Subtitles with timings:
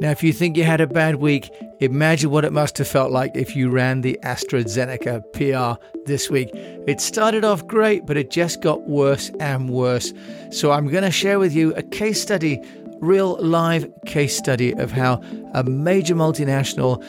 [0.00, 3.12] Now, if you think you had a bad week, imagine what it must have felt
[3.12, 6.50] like if you ran the AstraZeneca PR this week.
[6.52, 10.12] It started off great, but it just got worse and worse.
[10.50, 12.60] So, I'm going to share with you a case study,
[13.00, 15.22] real live case study of how
[15.52, 17.02] a major multinational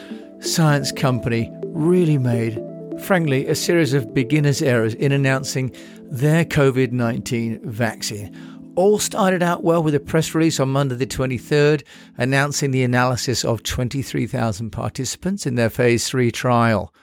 [0.43, 2.61] science company really made,
[3.01, 5.75] frankly, a series of beginner's errors in announcing
[6.11, 8.31] their COVID 19 vaccine
[8.75, 11.83] all started out well with a press release on Monday, the 23rd,
[12.17, 16.93] announcing the analysis of 23,000 participants in their phase 3 trial.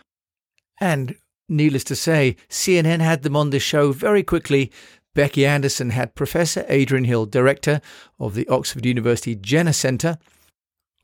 [0.80, 1.16] And
[1.48, 4.72] needless to say, CNN had them on the show very quickly.
[5.14, 7.80] Becky Anderson had Professor Adrian Hill, director
[8.18, 10.18] of the Oxford University Jenner Centre,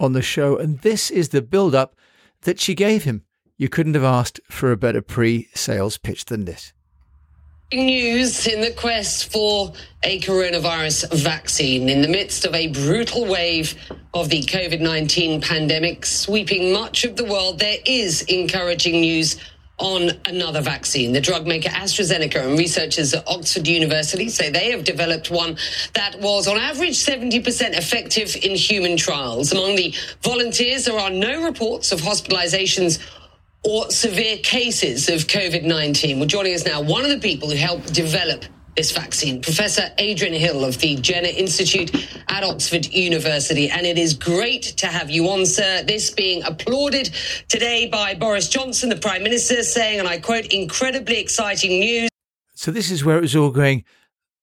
[0.01, 1.95] on the show, and this is the build up
[2.43, 3.25] that she gave him.
[3.57, 6.73] You couldn't have asked for a better pre sales pitch than this.
[7.71, 13.75] News in the quest for a coronavirus vaccine in the midst of a brutal wave
[14.15, 17.59] of the COVID 19 pandemic sweeping much of the world.
[17.59, 19.37] There is encouraging news
[19.77, 21.13] on another vaccine.
[21.13, 25.59] The drug maker AstraZeneca and researchers at Oxford University say they have developed one
[25.93, 29.53] that was on average 70% effective in human trials.
[29.53, 32.99] Among the volunteers, there are no reports of hospitalizations
[33.65, 36.19] or severe cases of COVID 19.
[36.19, 38.45] Well, joining us now, one of the people who helped develop
[38.79, 41.93] this vaccine, Professor Adrian Hill of the Jenner Institute
[42.29, 43.69] at Oxford University.
[43.69, 45.83] And it is great to have you on, sir.
[45.83, 47.11] This being applauded
[47.49, 52.09] today by Boris Johnson, the Prime Minister, saying, and I quote, incredibly exciting news.
[52.55, 53.85] So this is where it was all going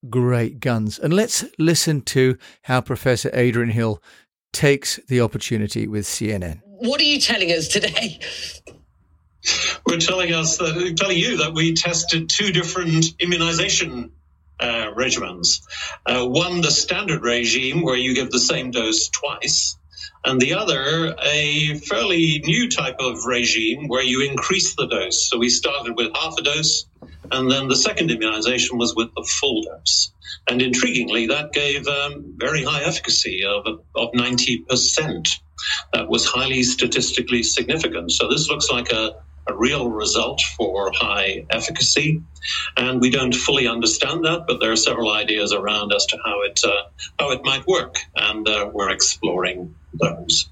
[0.09, 0.99] great guns.
[0.99, 4.03] And let's listen to how Professor Adrian Hill
[4.51, 6.61] takes the opportunity with CNN.
[6.65, 8.19] What are you telling us today?
[9.85, 14.11] We're telling us that, telling you that we tested two different immunization
[14.59, 15.61] uh, regimens.
[16.05, 19.77] Uh, one, the standard regime, where you give the same dose twice,
[20.23, 25.29] and the other, a fairly new type of regime where you increase the dose.
[25.29, 26.87] So we started with half a dose,
[27.31, 30.11] and then the second immunization was with the full dose.
[30.47, 35.27] And intriguingly, that gave um, very high efficacy of, of 90%.
[35.93, 38.11] That was highly statistically significant.
[38.11, 39.15] So this looks like a
[39.47, 42.21] a real result for high efficacy.
[42.77, 46.41] And we don't fully understand that, but there are several ideas around as to how
[46.43, 46.83] it, uh,
[47.19, 47.97] how it might work.
[48.15, 50.49] And uh, we're exploring those.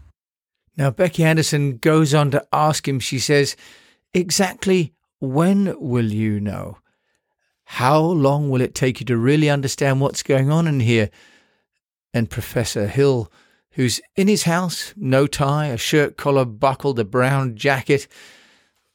[0.75, 3.55] Now, Becky Anderson goes on to ask him, she says,
[4.13, 6.77] exactly when will you know?
[7.65, 11.09] How long will it take you to really understand what's going on in here?
[12.13, 13.31] And Professor Hill,
[13.71, 18.07] who's in his house, no tie, a shirt collar buckled, a brown jacket,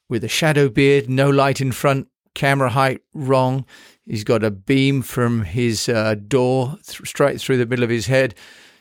[0.08, 3.66] with a shadow beard, no light in front, camera height wrong.
[4.06, 8.06] He's got a beam from his uh, door th- straight through the middle of his
[8.06, 8.34] head.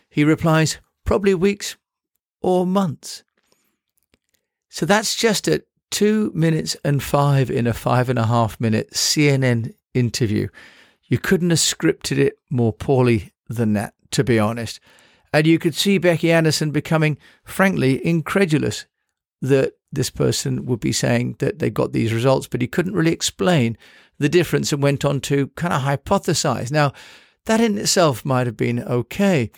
[0.10, 1.76] He replies, probably weeks
[2.42, 3.24] or months.
[4.70, 8.92] So that's just at two minutes and five in a five and a half minute
[8.92, 10.48] CNN interview.
[11.04, 14.80] You couldn't have scripted it more poorly than that, to be honest.
[15.34, 18.86] And you could see Becky Anderson becoming, frankly, incredulous
[19.42, 23.12] that this person would be saying that they got these results, but he couldn't really
[23.12, 23.78] explain
[24.20, 26.72] the difference and went on to kind of hypothesize.
[26.72, 26.94] Now,
[27.46, 29.50] that in itself might have been okay,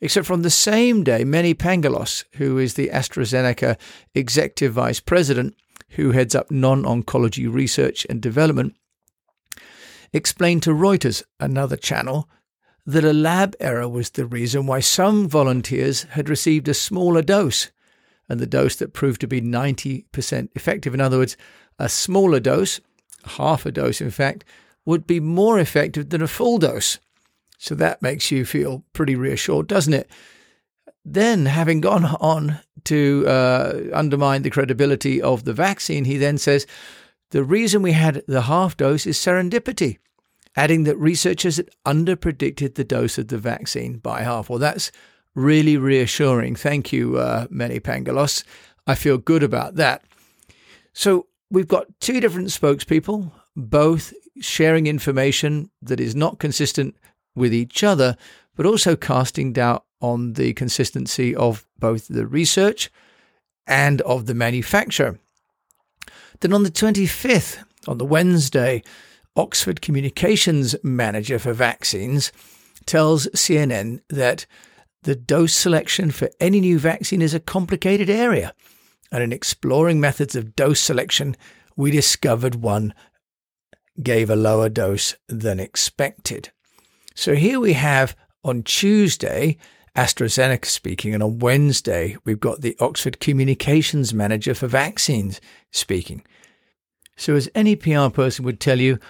[0.00, 3.76] except from the same day, Mene Pangalos, who is the AstraZeneca
[4.14, 5.54] executive vice president,
[5.90, 8.74] who heads up non oncology research and development,
[10.12, 12.28] explained to Reuters, another channel,
[12.86, 17.70] that a lab error was the reason why some volunteers had received a smaller dose
[18.28, 20.94] and the dose that proved to be 90% effective.
[20.94, 21.36] In other words,
[21.78, 22.80] a smaller dose,
[23.24, 24.44] half a dose in fact,
[24.84, 26.98] would be more effective than a full dose.
[27.58, 30.10] So that makes you feel pretty reassured, doesn't it?
[31.04, 36.66] Then, having gone on to uh, undermine the credibility of the vaccine, he then says
[37.30, 39.98] the reason we had the half dose is serendipity,
[40.56, 44.48] adding that researchers had underpredicted the dose of the vaccine by half.
[44.48, 44.92] Well, that's
[45.34, 46.56] really reassuring.
[46.56, 48.44] Thank you, uh, Mene Pangalos.
[48.86, 50.02] I feel good about that.
[50.92, 56.96] So we've got two different spokespeople, both sharing information that is not consistent
[57.34, 58.16] with each other,
[58.56, 62.90] but also casting doubt on the consistency of both the research
[63.66, 65.18] and of the manufacturer.
[66.40, 68.82] Then on the 25th, on the Wednesday,
[69.36, 72.32] Oxford Communications Manager for Vaccines
[72.86, 74.46] tells CNN that
[75.02, 78.54] the dose selection for any new vaccine is a complicated area.
[79.10, 81.36] And in exploring methods of dose selection,
[81.76, 82.94] we discovered one
[84.02, 86.50] gave a lower dose than expected.
[87.14, 88.14] So here we have
[88.44, 89.56] on Tuesday
[89.98, 91.12] AstraZeneca speaking.
[91.12, 95.40] And on Wednesday, we've got the Oxford Communications Manager for Vaccines
[95.72, 96.24] speaking.
[97.16, 99.00] So, as any PR person would tell you,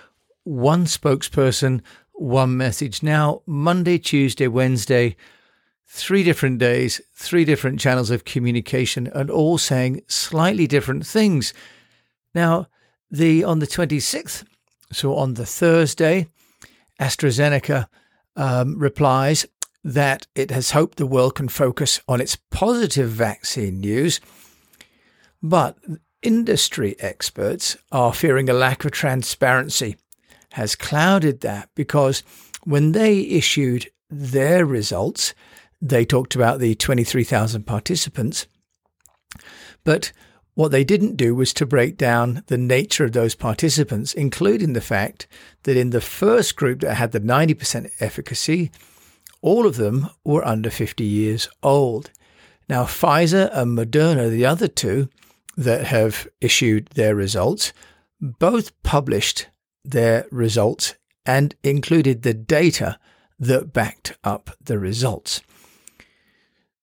[0.44, 1.82] one spokesperson,
[2.12, 3.02] one message.
[3.02, 5.14] Now, Monday, Tuesday, Wednesday,
[5.88, 11.52] three different days, three different channels of communication, and all saying slightly different things.
[12.34, 12.68] Now,
[13.10, 14.44] the on the 26th,
[14.92, 16.28] so on the Thursday,
[17.00, 17.88] AstraZeneca
[18.36, 19.46] um, replies
[19.82, 24.20] that it has hoped the world can focus on its positive vaccine news,
[25.42, 25.76] but
[26.22, 29.96] industry experts are fearing a lack of transparency
[30.52, 32.22] has clouded that because
[32.64, 35.34] when they issued their results,
[35.80, 38.46] they talked about the 23,000 participants.
[39.84, 40.12] But
[40.54, 44.80] what they didn't do was to break down the nature of those participants, including the
[44.80, 45.28] fact
[45.62, 48.72] that in the first group that had the 90% efficacy,
[49.40, 52.10] all of them were under 50 years old.
[52.68, 55.08] Now, Pfizer and Moderna, the other two
[55.56, 57.72] that have issued their results,
[58.20, 59.46] both published
[59.84, 62.98] their results and included the data
[63.38, 65.40] that backed up the results.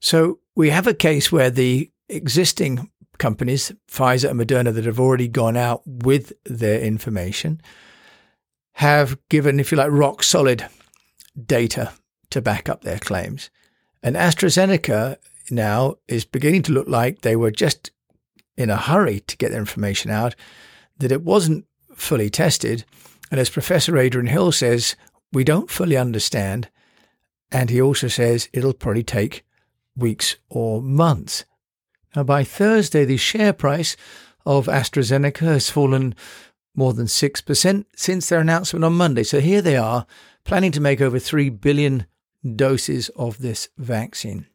[0.06, 5.28] So we have a case where the existing companies, Pfizer and Moderna, that have already
[5.28, 7.60] gone out with their information,
[8.74, 10.68] have given, if you like, rock solid
[11.44, 11.92] data
[12.30, 13.50] to back up their claims.
[14.04, 15.18] And AstraZeneca
[15.50, 17.90] now is beginning to look like they were just
[18.56, 20.36] in a hurry to get their information out,
[21.00, 21.66] that it wasn't
[21.96, 22.86] fully tested.
[23.32, 24.96] And as Professor Adrian Hill says,
[25.34, 26.70] we don't fully understand.
[27.52, 29.42] And he also says it'll probably take
[29.96, 31.46] weeks or months.
[32.16, 33.98] Now, by Thursday, the share price
[34.46, 36.16] of AstraZeneca has fallen
[36.76, 39.24] more than 6% since their announcement on Monday.
[39.24, 40.06] So here they are,
[40.44, 42.06] planning to make over 3 billion
[42.56, 44.46] doses of this vaccine.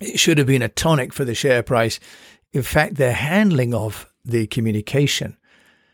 [0.00, 2.00] It should have been a tonic for the share price.
[2.52, 5.36] In fact, their handling of the communication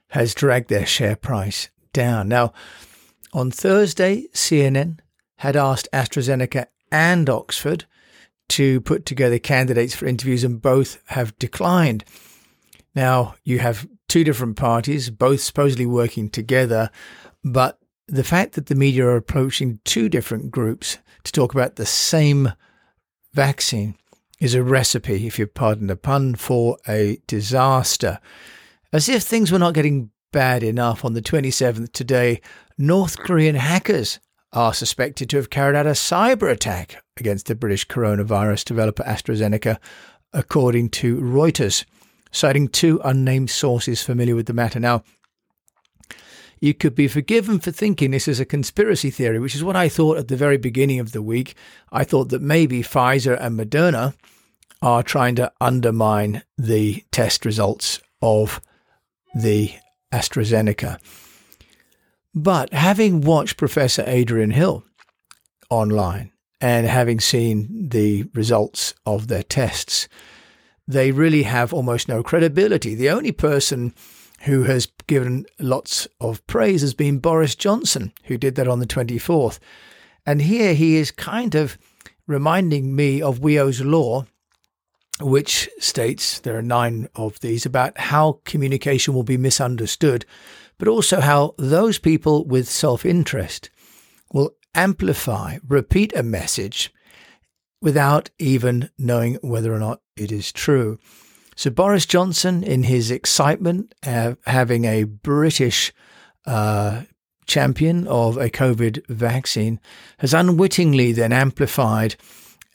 [0.08, 2.28] has dragged their share price down.
[2.28, 2.52] Now,
[3.32, 5.00] on Thursday, CNN
[5.38, 7.84] had asked AstraZeneca and Oxford
[8.48, 12.04] to put together candidates for interviews, and both have declined.
[12.94, 16.90] Now, you have two different parties, both supposedly working together,
[17.44, 17.78] but
[18.08, 22.52] the fact that the media are approaching two different groups to talk about the same
[23.34, 23.96] vaccine
[24.40, 28.20] is a recipe, if you pardon the pun, for a disaster.
[28.92, 32.40] As if things were not getting bad enough, on the 27th today,
[32.78, 34.20] North Korean hackers
[34.52, 39.78] are suspected to have carried out a cyber attack against the British coronavirus developer AstraZeneca,
[40.32, 41.84] according to Reuters,
[42.30, 44.80] citing two unnamed sources familiar with the matter.
[44.80, 45.02] Now,
[46.60, 49.88] you could be forgiven for thinking this is a conspiracy theory, which is what I
[49.88, 51.54] thought at the very beginning of the week.
[51.92, 54.14] I thought that maybe Pfizer and Moderna
[54.80, 58.60] are trying to undermine the test results of
[59.34, 59.72] the
[60.12, 60.98] AstraZeneca.
[62.36, 64.84] But having watched Professor Adrian Hill
[65.70, 70.06] online and having seen the results of their tests,
[70.86, 72.94] they really have almost no credibility.
[72.94, 73.94] The only person
[74.42, 78.86] who has given lots of praise has been Boris Johnson, who did that on the
[78.86, 79.58] 24th.
[80.26, 81.78] And here he is kind of
[82.26, 84.26] reminding me of Wiio's law
[85.20, 90.26] which states there are nine of these about how communication will be misunderstood,
[90.78, 93.70] but also how those people with self interest
[94.32, 96.92] will amplify, repeat a message
[97.80, 100.98] without even knowing whether or not it is true.
[101.54, 105.92] So, Boris Johnson, in his excitement of having a British
[106.44, 107.02] uh,
[107.46, 109.80] champion of a COVID vaccine,
[110.18, 112.16] has unwittingly then amplified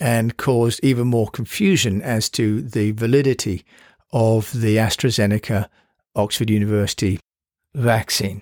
[0.02, 3.64] and caused even more confusion as to the validity
[4.12, 5.70] of the AstraZeneca
[6.16, 7.20] Oxford University
[7.76, 8.42] vaccine.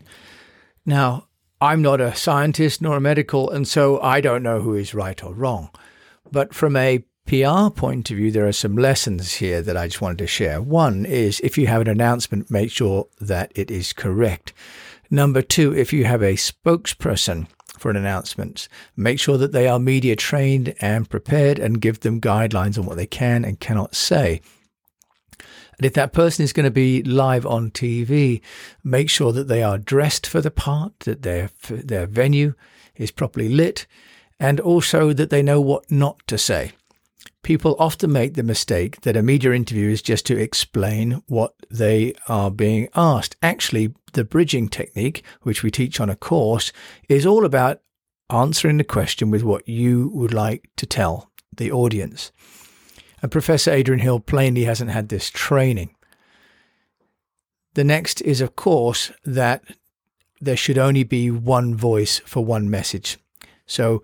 [0.86, 1.28] Now,
[1.60, 5.22] I'm not a scientist nor a medical, and so I don't know who is right
[5.22, 5.70] or wrong.
[6.32, 10.02] But from a PR point of view, there are some lessons here that I just
[10.02, 10.62] wanted to share.
[10.62, 14.54] One is if you have an announcement, make sure that it is correct.
[15.12, 17.48] Number two, if you have a spokesperson
[17.80, 18.68] for an announcement.
[18.96, 22.98] Make sure that they are media trained and prepared and give them guidelines on what
[22.98, 24.42] they can and cannot say.
[25.78, 28.42] And if that person is going to be live on TV,
[28.84, 32.54] make sure that they are dressed for the part, that their their venue
[32.98, 33.88] is properly lit,
[34.42, 36.74] and also that they know what not to say.
[37.50, 42.14] People often make the mistake that a media interview is just to explain what they
[42.28, 43.38] are being asked.
[43.42, 46.72] Actually, the bridging technique, which we teach on a course,
[47.10, 47.82] is all about
[48.30, 52.32] answering the question with what you would like to tell the audience.
[53.20, 55.96] And Professor Adrian Hill plainly hasn't had this training.
[57.74, 59.64] The next is, of course, that
[60.40, 63.18] there should only be one voice for one message.
[63.66, 64.04] So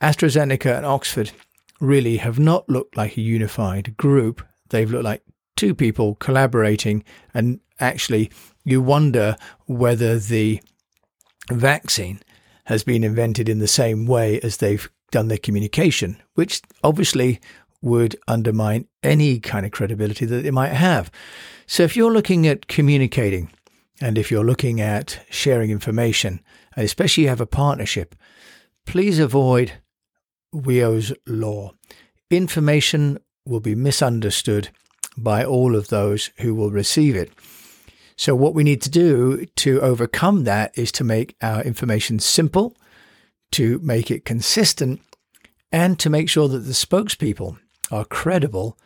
[0.00, 1.32] AstraZeneca and Oxford
[1.80, 4.42] really have not looked like a unified group.
[4.70, 5.22] They've looked like
[5.56, 7.04] two people collaborating,
[7.34, 8.30] and actually,
[8.64, 10.60] you wonder whether the
[11.50, 12.20] vaccine
[12.64, 17.40] has been invented in the same way as they've done their communication, which obviously
[17.80, 21.10] would undermine any kind of credibility that they might have.
[21.66, 23.50] So if you're looking at communicating
[24.00, 26.40] and if you're looking at sharing information,
[26.76, 28.14] and especially you have a partnership,
[28.86, 29.72] please avoid
[30.54, 31.72] Wiio's law.
[32.30, 34.70] Information will be misunderstood
[35.16, 37.32] by all of those who will receive it.
[38.16, 42.76] So, what we need to do to overcome that is to make our information simple,
[43.52, 45.00] to make it consistent,
[45.70, 47.58] and to make sure that the spokespeople
[47.90, 48.76] are credible,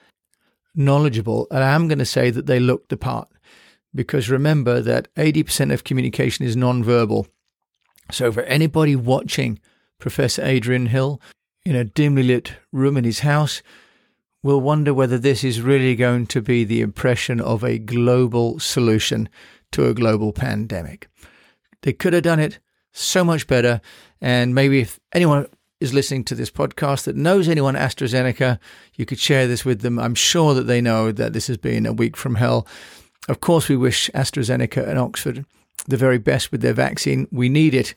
[0.74, 3.28] knowledgeable, and I'm going to say that they look the part.
[3.94, 7.26] Because remember that 80% of communication is non-verbal.
[8.10, 9.58] So, for anybody watching
[9.98, 11.20] Professor Adrian Hill
[11.64, 13.62] in a dimly lit room in his house,
[14.42, 19.28] will wonder whether this is really going to be the impression of a global solution
[19.70, 21.08] to a global pandemic.
[21.82, 22.58] They could have done it
[22.92, 23.80] so much better.
[24.20, 25.46] And maybe if anyone
[25.80, 28.58] is listening to this podcast that knows anyone AstraZeneca,
[28.94, 29.98] you could share this with them.
[29.98, 32.66] I'm sure that they know that this has been a week from hell.
[33.28, 35.44] Of course, we wish AstraZeneca and Oxford
[35.88, 37.26] the very best with their vaccine.
[37.32, 37.94] We need it.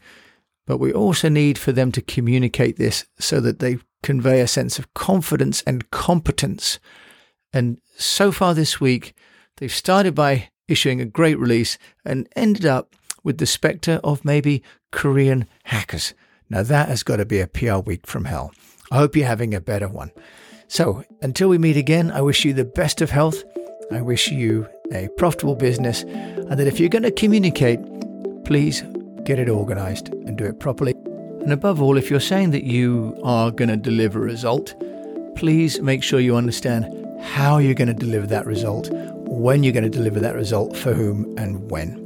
[0.65, 4.79] But we also need for them to communicate this so that they convey a sense
[4.79, 6.79] of confidence and competence.
[7.53, 9.13] And so far this week,
[9.57, 14.63] they've started by issuing a great release and ended up with the spectre of maybe
[14.91, 16.13] Korean hackers.
[16.50, 18.53] Now, that has got to be a PR week from hell.
[18.91, 20.12] I hope you're having a better one.
[20.67, 23.43] So, until we meet again, I wish you the best of health.
[23.91, 27.79] I wish you a profitable business, and that if you're going to communicate,
[28.45, 28.84] please
[29.25, 30.94] get it organized and do it properly.
[31.41, 34.74] And above all, if you're saying that you are going to deliver a result,
[35.36, 36.86] please make sure you understand
[37.22, 40.94] how you're going to deliver that result, when you're going to deliver that result, for
[40.94, 42.05] whom and when.